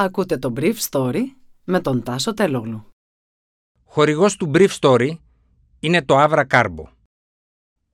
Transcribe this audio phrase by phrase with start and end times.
[0.00, 1.22] Ακούτε το Brief Story
[1.64, 2.86] με τον Τάσο Τελόγλου.
[3.84, 5.10] Χορηγός του Brief Story
[5.80, 6.84] είναι το Avra Carbo.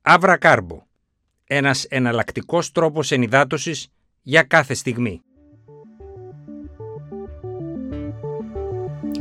[0.02, 0.78] Avra Carbo.
[1.44, 3.88] Ένας εναλλακτικός τρόπος ενυδάτωσης
[4.22, 5.20] για κάθε στιγμή.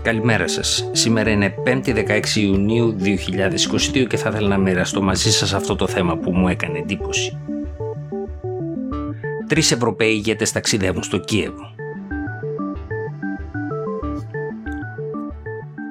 [0.01, 0.89] Καλημέρα σας.
[0.91, 5.87] Σήμερα είναι 5η 16 Ιουνίου 2022 και θα ήθελα να μοιραστώ μαζί σας αυτό το
[5.87, 7.37] θέμα που μου έκανε εντύπωση.
[9.47, 11.72] Τρεις Ευρωπαίοι ηγέτες ταξιδεύουν στο Κίεβο.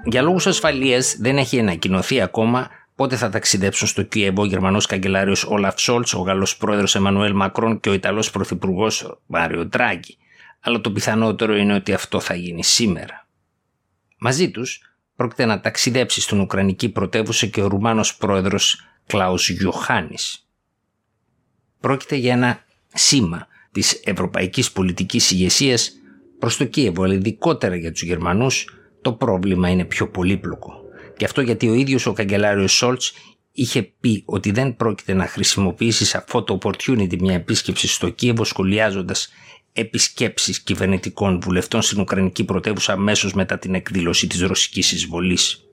[0.05, 5.45] Για λόγους ασφαλείας δεν έχει ανακοινωθεί ακόμα πότε θα ταξιδέψουν στο Κίεβο ο Γερμανός καγκελάριος
[5.45, 10.17] Όλαφ Σόλτς, ο Γαλλός πρόεδρος Εμμανουέλ Μακρόν και ο Ιταλός πρωθυπουργός Μάριο Τράγκη.
[10.61, 13.27] Αλλά το πιθανότερο είναι ότι αυτό θα γίνει σήμερα.
[14.19, 14.81] Μαζί τους
[15.17, 20.47] πρόκειται να ταξιδέψει στην Ουκρανική πρωτεύουσα και ο Ρουμάνος πρόεδρος Κλάους Γιωχάνης.
[21.81, 22.65] Πρόκειται για ένα
[22.95, 25.93] σήμα της ευρωπαϊκής πολιτικής ηγεσίας
[26.39, 28.67] προς το Κίεβο, αλλά ειδικότερα για τους Γερμανούς
[29.03, 30.81] το πρόβλημα είναι πιο πολύπλοκο.
[31.17, 33.13] Και αυτό γιατί ο ίδιος ο καγκελάριος Σόλτς
[33.53, 38.45] είχε πει ότι δεν πρόκειται να χρησιμοποιήσει σε αυτό το opportunity μια επίσκεψη στο Κίεβο
[38.45, 39.29] σχολιάζοντας
[39.73, 45.65] επισκέψεις κυβερνητικών βουλευτών στην Ουκρανική πρωτεύουσα αμέσως μετά την εκδήλωση της ρωσικής εισβολής.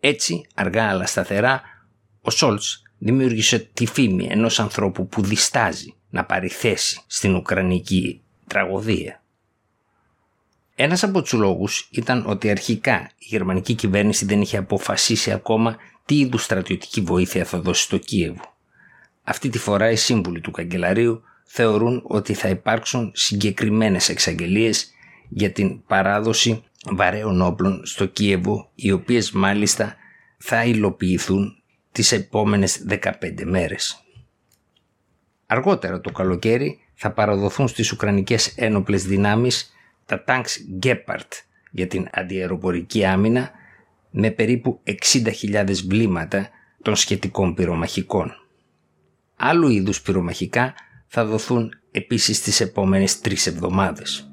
[0.00, 1.62] Έτσι, αργά αλλά σταθερά,
[2.20, 9.23] ο Σόλτς δημιούργησε τη φήμη ενός ανθρώπου που διστάζει να πάρει θέση στην Ουκρανική τραγωδία.
[10.74, 16.18] Ένας από τους λόγους ήταν ότι αρχικά η γερμανική κυβέρνηση δεν είχε αποφασίσει ακόμα τι
[16.18, 18.54] είδους στρατιωτική βοήθεια θα δώσει στο Κίεβο.
[19.22, 24.92] Αυτή τη φορά οι σύμβουλοι του καγκελαρίου θεωρούν ότι θα υπάρξουν συγκεκριμένες εξαγγελίες
[25.28, 29.96] για την παράδοση βαρέων όπλων στο Κίεβο οι οποίες μάλιστα
[30.38, 34.04] θα υλοποιηθούν τις επόμενες 15 μέρες.
[35.46, 39.73] Αργότερα το καλοκαίρι θα παραδοθούν στις Ουκρανικές ένοπλες δυνάμεις
[40.06, 41.28] τα tanks Gepard
[41.70, 43.50] για την αντιεροπορική άμυνα
[44.10, 44.80] με περίπου
[45.12, 46.48] 60.000 βλήματα
[46.82, 48.32] των σχετικών πυρομαχικών.
[49.36, 50.74] Άλλου είδους πυρομαχικά
[51.06, 54.30] θα δοθούν επίσης τις επόμενες τρεις εβδομάδες.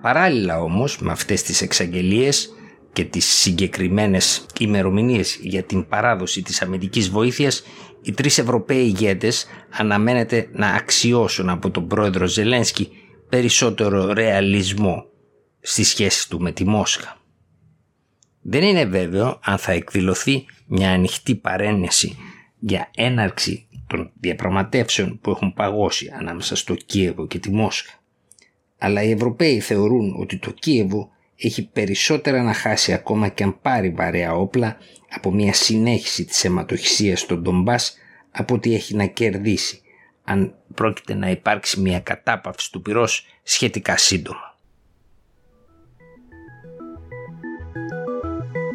[0.00, 2.54] Παράλληλα όμως με αυτές τις εξαγγελίες
[2.92, 7.62] και τις συγκεκριμένες ημερομηνίες για την παράδοση της αμυντικής βοήθειας,
[8.02, 13.01] οι τρεις Ευρωπαίοι ηγέτες αναμένεται να αξιώσουν από τον πρόεδρο Ζελένσκι
[13.32, 15.04] περισσότερο ρεαλισμό
[15.60, 17.20] στη σχέση του με τη Μόσχα.
[18.42, 22.16] Δεν είναι βέβαιο αν θα εκδηλωθεί μια ανοιχτή παρένεση
[22.58, 27.92] για έναρξη των διαπραγματεύσεων που έχουν παγώσει ανάμεσα στο Κίεβο και τη Μόσχα.
[28.78, 33.90] Αλλά οι Ευρωπαίοι θεωρούν ότι το Κίεβο έχει περισσότερα να χάσει ακόμα και αν πάρει
[33.90, 34.76] βαρέα όπλα
[35.10, 37.96] από μια συνέχιση της αιματοχυσίας στον Ντομπάς
[38.30, 39.81] από ότι έχει να κερδίσει
[40.24, 44.56] αν πρόκειται να υπάρξει μια κατάπαυση του πυρός σχετικά σύντομα.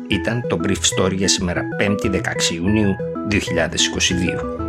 [0.10, 2.22] Ήταν το Brief Story για σήμερα 5η 16
[2.54, 2.96] Ιουνίου
[3.30, 4.67] 2022.